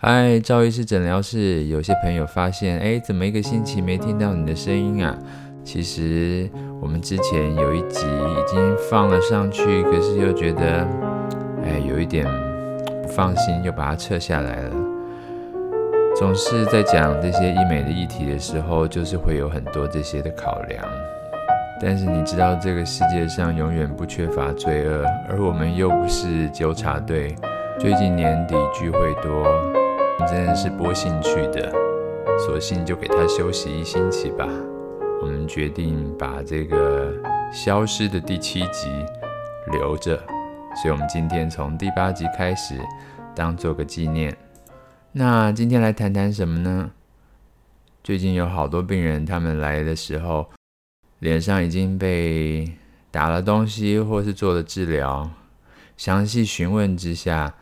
[0.00, 1.64] 嗨，赵医师诊疗室。
[1.64, 5.18] 有些朋友发现，哎，怎么一个星期没听到你的声音啊？
[5.64, 6.48] 其实
[6.80, 10.86] 我们之前有一集已经放了上去，可是又觉得，
[11.64, 12.24] 哎，有一点
[13.02, 14.76] 不放心，又把它撤下来了。
[16.14, 20.80] 总是在讲这些医美的议题的时候，就是会有很多这些的考量。
[21.82, 27.34] 但是你知道，这个世界上永远不缺乏罪恶，而我们又不是纠察队。
[27.80, 29.77] 最近年底聚会多。
[30.26, 31.72] 真的是播兴趣的，
[32.44, 34.46] 索性就给他休息一星期吧。
[35.22, 37.14] 我们决定把这个
[37.52, 38.88] 消失的第七集
[39.70, 40.16] 留着，
[40.74, 42.78] 所以我们今天从第八集开始，
[43.34, 44.36] 当做个纪念。
[45.12, 46.90] 那今天来谈谈什么呢？
[48.02, 50.50] 最近有好多病人，他们来的时候，
[51.20, 52.76] 脸上已经被
[53.10, 55.30] 打了东西，或是做了治疗。
[55.96, 57.54] 详细询问之下，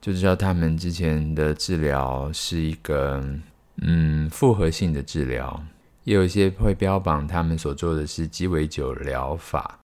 [0.00, 3.22] 就知道他们之前的治疗是一个
[3.82, 5.60] 嗯复合性的治疗，
[6.04, 9.80] 也有一些会标榜他们所做的是鸡尾酒疗法。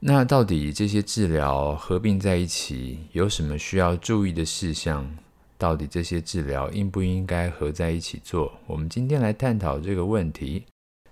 [0.00, 5.08] 那到底这些治疗合并在一起有什么需要注意的事项？
[5.56, 8.52] 到底这些治疗应不应该合在一起做？
[8.66, 10.64] 我们今天来探讨这个问题。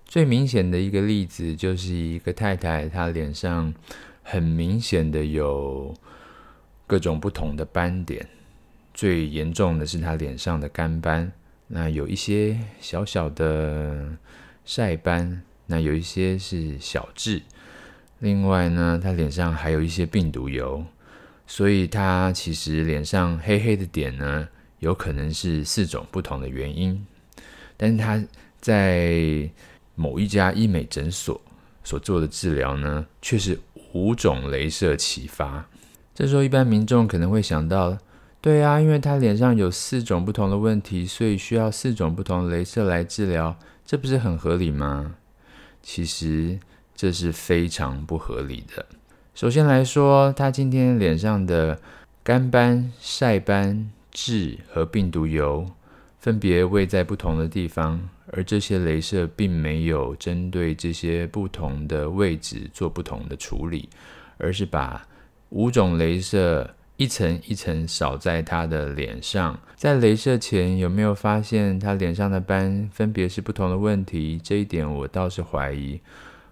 [0.04, 3.72] 最明显的一个例子就是一个太太，她脸上
[4.22, 5.94] 很明显的有。
[6.86, 8.26] 各种不同的斑点，
[8.94, 11.32] 最严重的是他脸上的干斑，
[11.66, 14.16] 那有一些小小的
[14.64, 17.42] 晒斑，那有一些是小痣。
[18.20, 20.84] 另外呢，他脸上还有一些病毒疣，
[21.46, 27.04] 所以他其实脸上黑黑的点呢，有可能是四种不同的原因。
[27.76, 28.24] 但是他
[28.60, 29.50] 在
[29.94, 31.40] 某一家医美诊所
[31.84, 33.58] 所做的治疗呢，却是
[33.92, 35.68] 五种镭射齐发。
[36.16, 37.98] 这时候，一般民众可能会想到，
[38.40, 45.16] 对啊，因为他脸上有四种不同的问题，所以需要四种不同的镭射来治疗，这不是很合理吗？
[45.82, 46.58] 其实
[46.94, 48.86] 这是非常不合理的。
[49.34, 51.78] 首先来说，他今天脸上的
[52.24, 55.66] 干斑、晒斑、痣和病毒疣，
[56.18, 58.00] 分别位在不同的地方，
[58.32, 63.90] 而这些镭射并没有针对这些不同的位置做不同的处理，
[64.38, 65.06] 而是把
[65.56, 66.68] 五种镭射
[66.98, 74.38] 一层一层扫在他的脸上，在镭射前有没有发现他脸上的斑分别是不同的问题？
[74.44, 75.98] 这一点我倒是怀疑。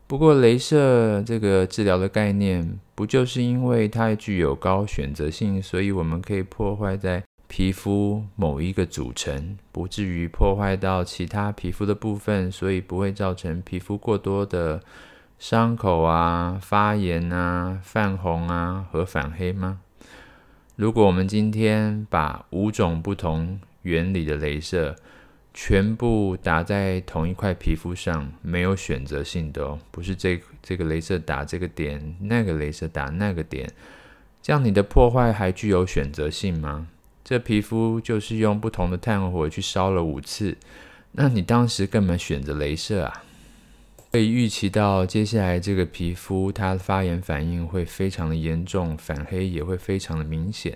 [0.06, 14.80] 不过，镭射这个治疗的概念，不就是因为它具有高选择性，所以我们可以破坏在皮肤某一个组成，不至于破坏到其他皮肤的部分，所以不会造成皮肤过多的。
[15.46, 19.78] 伤口啊、发炎啊、泛红啊和反黑吗？
[20.74, 24.96] 如果我们今天把五种不同原理的镭射
[25.52, 33.70] 全部打在同一块皮肤上，没有选择性的哦，不是这这个镭射打这个点，那个镭射打那个点，
[34.40, 36.86] 这样你的破坏还具有选择性吗？
[37.22, 40.56] 这皮肤就是用不同的炭火去烧了五次，
[41.12, 43.22] 那你当时根本选择镭射啊？
[44.14, 50.72] 可以预期到，接下来这个皮肤它的发炎反应会非常的严重，反黑也会非常的明显。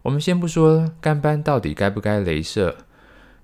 [0.00, 2.74] 我们先不说干斑到底该不该雷射，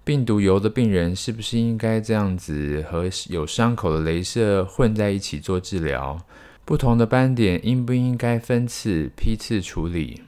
[0.03, 6.19] 病毒疣的病人是不是应该这样子和有伤口的雷射混在一起做治疗？
[6.65, 10.23] 不同的斑点应不应该分次批次处理？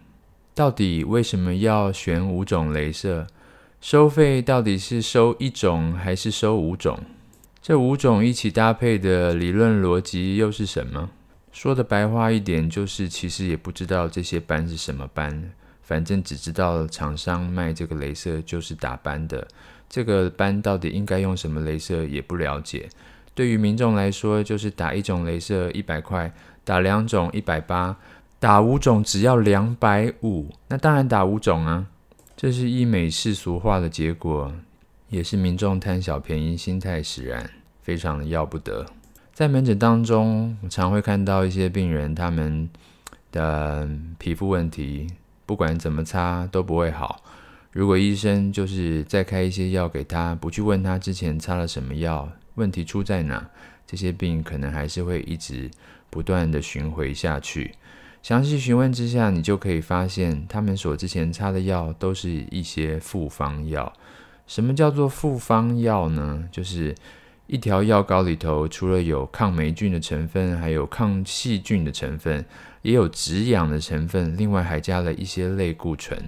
[0.54, 3.26] 到底为什么要选五种雷射？
[3.80, 7.00] 收费到底是收一种还是收五种？
[7.62, 11.08] 这五种一起搭配的理论逻辑又是什么？
[11.52, 19.46] 说的白话一点，就是其实也不知道这些斑是什么斑，反正只知道厂商卖这个镭射就是打斑的。
[19.88, 22.88] 这个斑到底应该用什么镭射也不了解。
[23.32, 26.34] 对于民众来说，就是打一种镭射一百块，
[26.64, 27.96] 打两种一百八，
[28.40, 30.50] 打五种只要两百五。
[30.66, 31.86] 那当然打五种啊，
[32.36, 34.52] 这是医美世俗化的结果。
[35.12, 37.50] 也是民众贪小便宜心态使然，
[37.82, 38.86] 非常的要不得。
[39.34, 42.66] 在门诊当中，常会看到一些病人，他们
[43.30, 43.86] 的
[44.16, 45.06] 皮肤问题，
[45.44, 47.22] 不管怎么擦都不会好。
[47.72, 53.46] 如果医生就是再开一些药给他，不去问他之前擦了什么药，问题出在哪，
[53.86, 55.70] 这些病可能还是会一直
[56.08, 57.74] 不断的巡回下去。
[58.22, 63.92] 详细询问之下，你就可以发现，他们所之前擦的药都是一些复方药。
[64.52, 66.46] 什么叫做复方药呢？
[66.52, 66.94] 就是
[67.46, 72.44] 一条药膏里头，除了有抗霉菌的成分，还有抗细菌的成分，
[72.82, 76.22] 也有止痒的成分，另外还加了一些类固醇。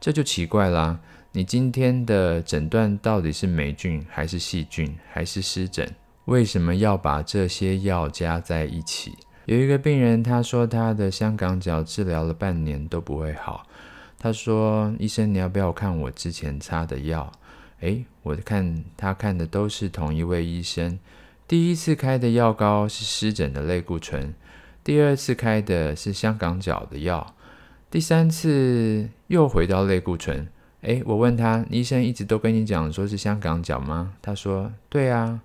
[0.00, 0.98] 这就奇怪啦！
[1.30, 5.88] 你今天的诊断到底是霉菌还是细菌还是湿疹？
[6.24, 9.16] 为什么要把这些药加在一起？
[9.44, 13.64] 有一个病人，他说他的香港脚治疗了半年都不会好。
[14.18, 17.32] 他说：“医生，你要不要看我之前擦的药？”
[17.80, 20.98] 诶，我看他看的都是同一位医生。
[21.46, 24.34] 第一次开的药膏是湿疹的类固醇，
[24.82, 27.34] 第二次开的是香港脚的药，
[27.90, 30.48] 第三次又回到类固醇。
[30.82, 34.14] 诶，我问他，医生一直都跟你讲说是香港脚吗？
[34.22, 35.40] 他说：“对啊。”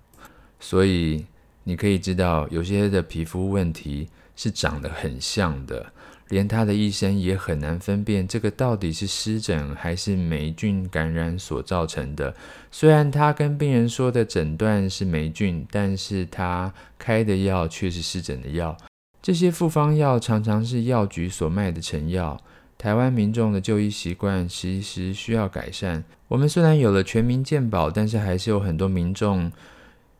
[0.60, 1.26] 所以。
[1.66, 4.06] 你可以知道，有些的皮肤问题
[4.36, 5.90] 是长得很像的，
[6.28, 12.34] 连他的医生也很难分辨这个到底是湿疹还是霉菌感染所造成的。
[12.70, 18.76] 虽然他跟病人说的诊断是霉菌，但是他开的药却是湿疹的药。
[19.22, 22.40] 这些复方药常常是药局所卖的成药。
[22.76, 26.04] 台湾民众的就医习惯其实需要改善。
[26.28, 29.50] 我们虽然有了全民健保，但是还是有很多民众。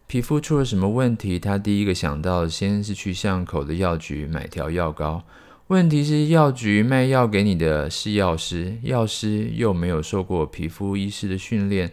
[0.06, 1.38] 皮肤出了什么问题？
[1.38, 5.24] 他第一个想到先是去巷口的药局买条药膏。
[5.68, 11.90] 问题是药局卖药给你的是药师，药师又没有受过皮肤医师的训练，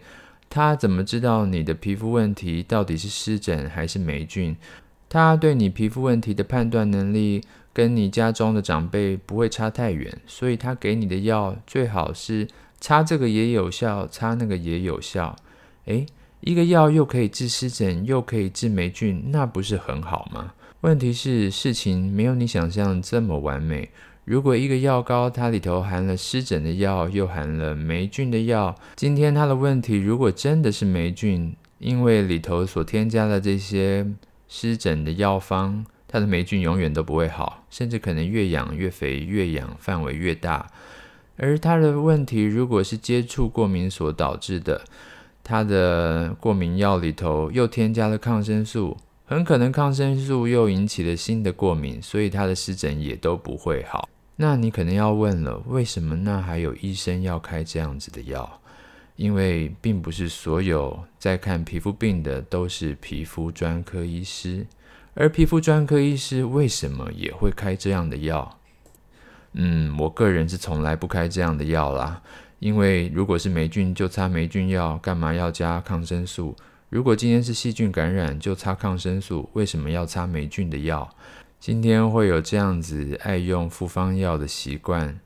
[0.50, 4.54] 他怎么知道你的皮肤问题到底是湿疹还是霉菌？
[5.08, 7.42] 他对你皮肤问题的判断能力
[7.72, 12.46] 跟你家中的长辈不会差太远，所以他给你的药最好是
[12.78, 15.34] 擦这个也有效，擦那个也有效。
[15.86, 16.04] 诶。
[16.42, 20.52] 一个药又可以治湿疹，又可以治霉菌，那不是很好吗？
[20.80, 23.88] 问题是事情没有你想象这么完美。
[24.24, 34.04] 如果一个药膏它里头含了湿疹的药，又含了霉菌的药，今天它的问题如果真的是霉菌，因为里头所添加的这些
[34.48, 40.68] 湿疹的药方，它的霉菌永远都不会好，甚至可能越养越肥，越养范围越大。
[41.36, 44.80] 而它的问题如果是接触过敏所导致的。
[45.44, 54.08] 它的过敏药里头又添加了抗生素，很可能抗生素又引起了新的过敏，所以他的湿疹也都不会好。
[54.36, 58.60] 那你可能要问了，为什么那还有医生要开这样子的药？
[59.16, 64.66] 因为并不是所有在看皮肤病的都是皮肤专科医师，
[65.14, 68.58] 而皮肤专科医师为什么也会开这样的药？
[69.52, 72.22] 嗯，我个人是从来不开这样的药啦。
[72.62, 76.54] 因为如果是霉菌，就擦霉菌药，干嘛要加抗生素？
[76.90, 81.10] 如果今天是细菌感染，就擦抗生素，为什么要擦霉菌的药？
[81.58, 85.18] 今天会有这样子爱用复方药的习惯，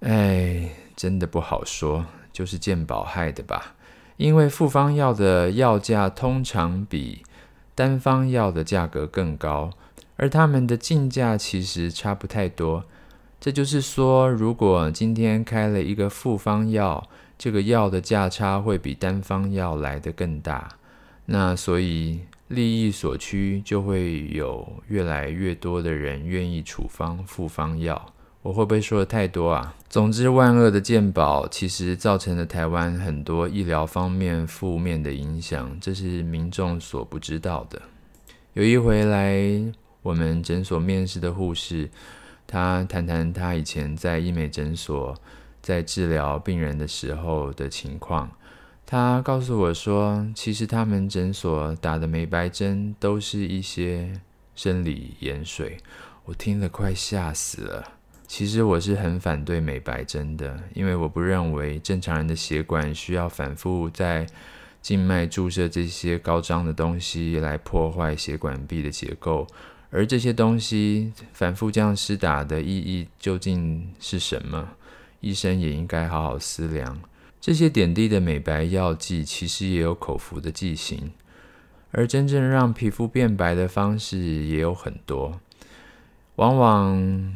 [0.00, 3.76] 哎，真的不好说，就是健保害的吧？
[4.16, 7.22] 因为复方药的药价通常比
[7.76, 9.70] 单方药的价格更高，
[10.16, 12.86] 而他们的进价其实差不太多。
[13.40, 17.02] 这就是说，如果今天开了一个复方药，
[17.38, 20.68] 这个药的价差会比单方药来得更大。
[21.24, 28.12] 那所以利益所趋，就会有越来越多的人愿意处方复方药。
[28.42, 29.74] 我会不会说的太多啊？
[29.88, 37.80] 总之，万恶的健保其实造成了台湾很多医疗方面负面的影响，这是民众所不知道的。
[38.52, 39.40] 有一回来
[40.02, 41.88] 我们诊所面试的护士。
[42.50, 45.16] 他谈谈他以前在医美诊所
[45.62, 48.28] 在治疗病人的时候的情况。
[48.84, 54.20] 他告诉我说，其实他们诊所打的美白针都是一些
[54.56, 55.78] 生理盐水。
[56.24, 57.92] 我听了快吓死了。
[58.26, 64.26] 其实我是很反对美白针的，因为我不认为正常人的血管需要反复在
[64.82, 69.46] 静脉注射这些高张的东西来破坏血管壁的结构。
[69.90, 74.68] 而这些东西反复这样施打的意义究竟是什么？
[75.20, 77.00] 医生也应该好好思量。
[77.40, 81.10] 这些点滴的美白药剂其实也有口服的剂型，
[81.90, 85.40] 而真正让皮肤变白的方式也有很多。
[86.36, 87.34] 往往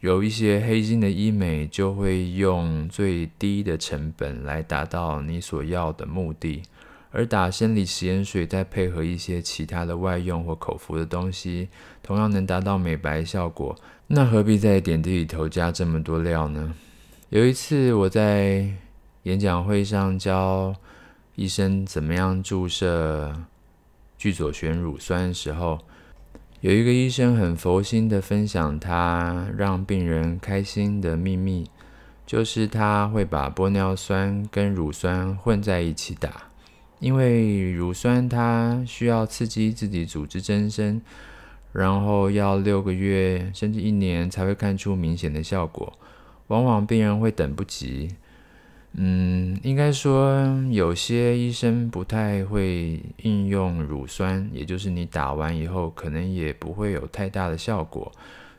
[0.00, 6.62] 有一些黑心的医美就会用最低的成本来达到你所要的目的。
[7.16, 11.70] 而打生理食盐水，再配合一些其他的外用或口服的东西，
[12.02, 13.74] 同样能达到美白效果。
[14.06, 16.74] 那何必在点滴里头加这么多料呢？
[17.30, 18.68] 有一次我在
[19.22, 20.74] 演讲会上教
[21.36, 23.34] 医生怎么样注射
[24.18, 25.78] 聚左旋乳酸的时候，
[26.60, 31.66] 有一个医生很佛心的分享他让病人开心的秘密，
[32.26, 36.42] 就是他会把玻尿酸跟乳酸混在一起打。
[36.98, 41.00] 因为乳酸它需要刺激自己组织增生，
[41.72, 45.92] 然后要六个月甚至一年才会看出明显的效果。
[46.46, 48.08] 往往病人会等不及，
[48.94, 50.32] 嗯，应该说
[50.70, 58.10] 有些医生不太会应用乳酸，也就是你打完以后可能也不会有太大的效果。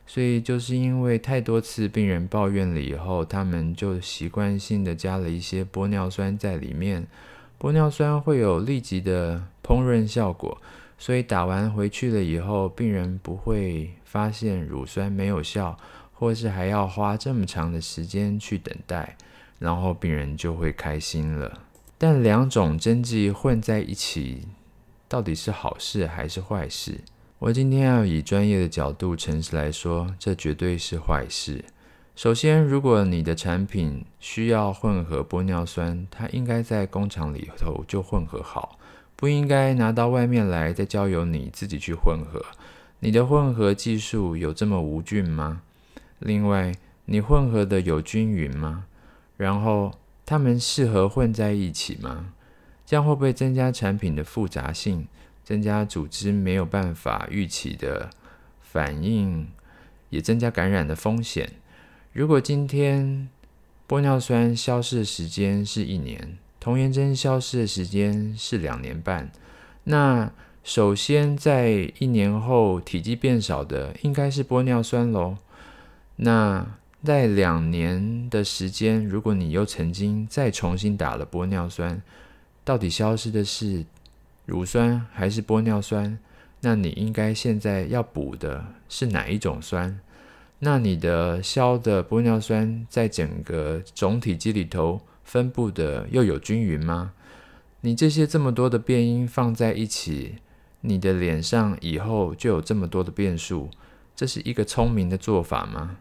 [0.06, 7.08] 所以就是因为太多次病人抱怨了以后，他们就习惯性的加了一些玻尿酸在里面。
[7.60, 10.62] 玻尿酸会有立即的烹饪效果，
[10.98, 15.78] 所以打完回去了以后，病人不会发现乳酸没有效，
[16.14, 19.18] 或是还要花这么长的时间去等待。
[19.60, 21.62] 然后病人就会开心了。
[21.98, 24.48] 但两种针剂混在一起，
[25.08, 27.00] 到底是好事还是坏事？
[27.40, 31.66] 我今天要以专业的角度诚实来说，这绝对是坏事。
[32.18, 38.80] 首先，如果你的产品需要混合玻尿酸，它应该在工厂里头就混合好，
[39.16, 42.44] 不应该拿到外面来再交由你自己去混合。
[43.02, 45.62] 你的混合技术有这么无菌吗？
[46.18, 46.74] 另外，
[47.06, 48.86] 你混合的有均匀吗？
[49.38, 49.94] 然后，
[50.26, 52.34] 它们适合混在一起吗？
[52.84, 55.08] 这样会不会增加产品的复杂性，
[55.44, 58.10] 增加组织没有办法预期的
[58.60, 59.48] 反应，
[60.10, 61.52] 也增加感染的风险？
[62.18, 63.30] 如果今天
[63.88, 69.32] 玻尿酸消失的时间是一年，童颜针消失的时间是两年半，
[69.84, 70.32] 那
[70.64, 75.38] 首先在一年后体积变少的应该是玻尿酸喽？
[76.16, 76.66] 那？
[77.04, 82.02] 在两年的时间，如果你又曾经再重新打了玻尿酸，
[82.66, 83.86] 到底消失的是
[84.48, 86.18] 乳酸还是玻尿酸？
[86.62, 90.00] 那你应该现在要补的是哪一种酸？
[90.60, 97.14] 那你的消的玻尿酸在整个总体积里头分布的又有均匀吗？
[97.82, 100.38] 你这些这么多的变因放在一起，
[100.82, 103.70] 你的脸上以后就有这么多的变数，
[104.16, 105.98] 这是一个聪明的做法吗？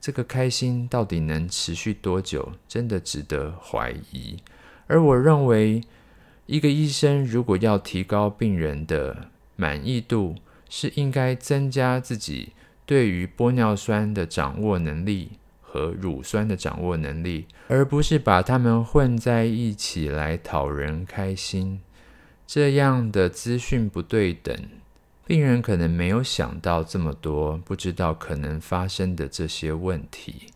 [0.00, 2.52] 这个开心到底能持续多久？
[2.68, 4.36] 真的值得怀疑。
[4.86, 5.80] 而我认为，
[6.44, 10.34] 一个医生如果要提高病人的满意度，
[10.68, 12.52] 是应该增加自己
[12.86, 21.80] 对于玻尿酸的掌握能力和乳酸的掌握能力，而不是把它们混在一起来讨人开心。
[22.46, 24.54] 这样的资讯不对等。
[25.26, 30.48] 病人可能没有想到这么多，不知道可能发生的这些问题。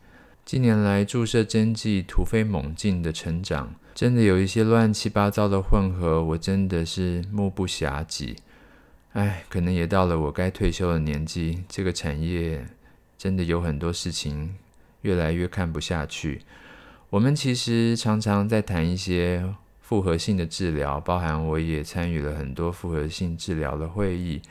[0.44, 8.36] 近年来，注射针剂突飞猛进的成长，真的有一些乱七八糟的混合，我真的是目不暇给。
[9.12, 12.66] 唉，可能也到了我该退休的年纪，这个产业
[13.16, 14.54] 真的有很多事情
[15.02, 16.42] 越来越看不下去。
[17.10, 19.54] 我们其实常常在谈一些。
[19.80, 24.42] 复合性的治疗，包含我也参与了很多复合性治疗的会议，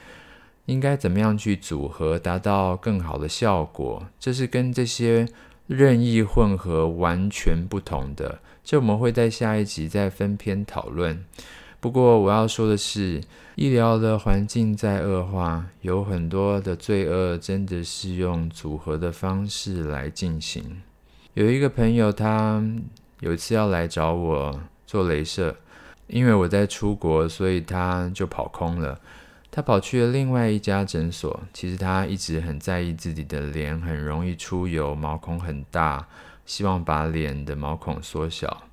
[0.66, 4.08] 应该怎么样去组合，达到更好的效果？
[4.20, 5.28] 这是跟这些
[5.68, 8.40] 任意混合完全不同的。
[8.64, 11.24] 这我们会在下一集再分篇讨论。
[11.88, 13.22] 不过我要说的是，
[13.56, 20.82] 医疗的环境在恶化，有很多的罪恶真的是用组合的方式来进行。
[21.34, 22.62] 有一个朋友，他
[23.22, 24.60] 有一次要来找我。
[24.86, 25.56] 做镭射，
[26.08, 29.00] 因为我在出国，所以他就跑空了。
[29.50, 31.40] 他跑去了另外一家诊所。
[31.54, 36.06] 其实他一直很在意自己的脸很容易出油，毛孔很大，
[36.46, 38.64] 希望把脸的毛孔缩小。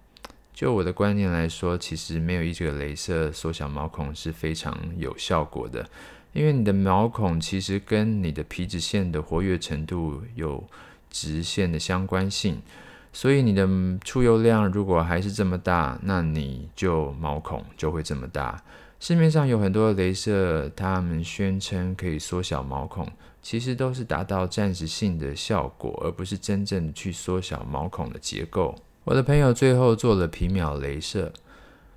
[0.55, 5.85] 就我的观念来说，其实没有一个镭射缩小毛孔是非常有效果的，
[6.33, 10.63] 因为你的毛孔其实跟你的皮脂腺的活跃程度有
[11.11, 12.63] 直线的相关性。
[13.13, 13.69] 所以你的
[14.05, 18.63] 出油量如果还是这么大，那你就毛孔就会这么大。
[19.01, 23.07] 市面上有很多的镭射，他们宣称可以缩小毛孔，
[23.43, 28.75] 其实都是达到暂时性的效果，而不是真正去缩小毛孔的结构。
[29.05, 31.33] 我的朋友最后做了皮秒镭射，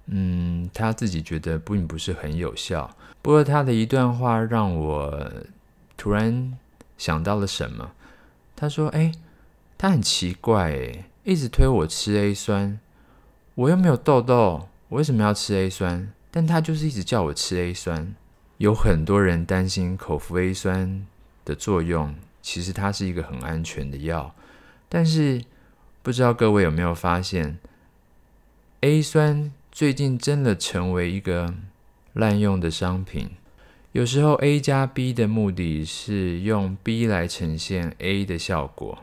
[0.05, 2.95] 嗯，他自己觉得并不是很有效。
[3.21, 5.31] 不过他的一段话让我
[5.97, 6.57] 突然
[6.97, 7.91] 想到了什么，
[8.55, 9.11] 他说：“哎。”
[9.79, 12.79] 他很奇怪诶，一直推我吃 A 酸，
[13.53, 16.11] 我又没有痘痘，我为什么要吃 A 酸？
[16.31, 18.15] 但他就是一直叫我吃 A 酸。
[18.57, 21.05] 有很多人担心口服 A 酸
[21.45, 24.33] 的作用，其实它是一个很安全的药。
[24.89, 25.43] 但是
[26.07, 27.57] 不知道各位有没有发现
[28.79, 31.53] ，A 酸最近真的成为一个
[32.13, 33.31] 滥用的商品。
[33.91, 38.99] 有时候 A 加 B 的目的是用 B 来呈现 A 的效果。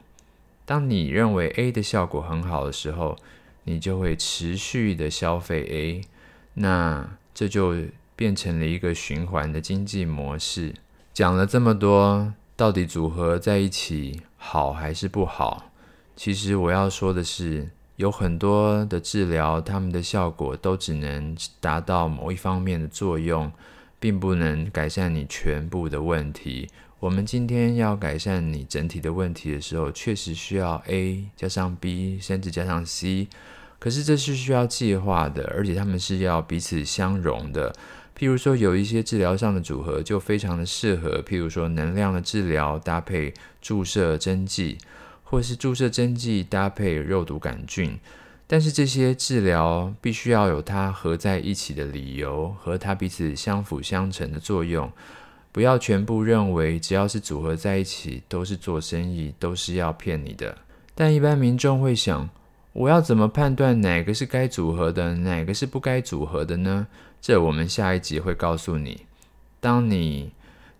[0.64, 3.18] 当你认为 A 的效果很好的时候，
[3.64, 6.00] 你就会持续的消费 A，
[6.54, 7.74] 那这就
[8.16, 10.72] 变成了一个循环的经济模式。
[11.12, 15.70] 讲了这么多，到底组合在一起好还是不好？
[16.16, 23.50] 其实我要说的是，有很多的治疗，他们的效果都只能达到某一方面的作用，
[23.98, 26.68] 并不能改善你全部的问题。
[27.00, 33.28] 我们今天要改善你整体的问题的时候，确实需要 A 加上 B，甚至加上 C。
[33.78, 37.74] 可是这是需要计划的，而且他们是要彼此相容的。
[38.16, 44.78] 譬如说，有一些治疗上的组合就非常的适合，譬如说能量的治疗搭配注射针剂。
[45.24, 47.98] 或是注射针剂搭配肉毒杆菌，
[48.46, 54.92] 但是这些治疗必须要有它合在一起的理由，和它彼此相辅相成的作用。
[55.50, 60.58] 不要全部认为只要是组合在一起都是做生意，都是要骗你的。
[60.94, 62.28] 但一般民众会想，
[62.72, 66.86] 我要怎么判断哪个是该组合的，哪个是不该组合的呢？
[67.20, 69.06] 这我们下一集会告诉你。
[69.60, 70.32] 当你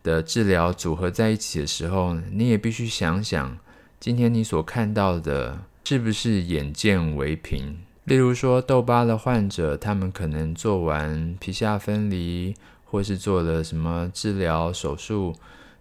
[0.03, 3.57] 的治疗组合在一起的时候，你也必须想想。
[4.05, 7.79] 今天你所看到的是不是眼见为凭？
[8.05, 15.35] 例如说，痘疤的患者，他们可能做完皮下分离，或是做了什么治疗手术，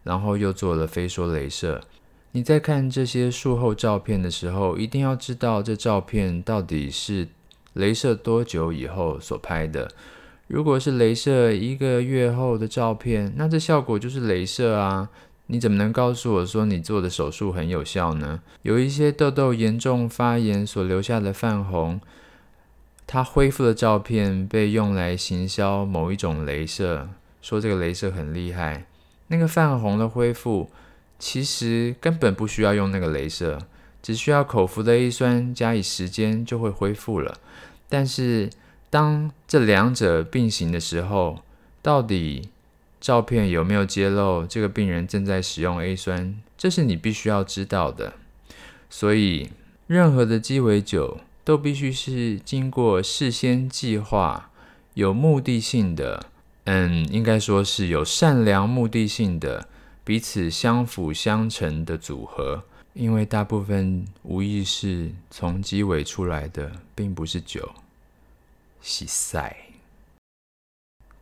[0.04, 1.82] 然后又做了飞梭雷射。
[2.32, 7.28] 你在看这些术后照片的时候，一定要知道这照片到底是
[7.74, 9.92] 雷射多久以后所拍的。
[10.48, 15.10] 如果是雷射一个月后的照片，那这效果就是雷射啊。
[15.54, 18.42] 你怎么能告诉我说你做的手术很有效呢？
[18.64, 22.02] 有一些痘痘严重发炎所留下的泛红，
[23.06, 27.08] 它恢复的照片被用来行销某一种镭射，
[27.40, 28.88] 说这个镭射很厉害。
[29.28, 30.72] 那个泛红的恢复
[31.20, 33.60] 其实根本不需要用那个镭射，
[34.02, 37.38] 只需要口服的 A 酸加以时间就会恢复了。
[37.88, 38.50] 但是
[38.90, 41.44] 当这两者并行的时候，
[41.84, 42.50] 到底，
[43.04, 46.42] 照片有没有揭露这个病人正在使用 A 酸？
[46.58, 48.14] 这是你必须要知道的。
[48.90, 49.50] 所以，
[49.88, 54.50] 任何的鸡尾酒都必须是经过事先计划、
[54.94, 56.28] 有目的性的，
[56.64, 59.68] 嗯，应该说是有善良目的性的，
[60.06, 62.64] 彼此相辅相成的组合。
[62.94, 67.70] 因为大部分无意识从鸡尾出来的，并不是酒，
[68.82, 69.73] 是屎。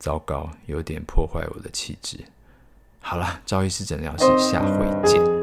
[0.02, 2.18] 糟糕，有点破坏我的气质。
[3.00, 5.41] 好了，赵医师诊疗室，下回见。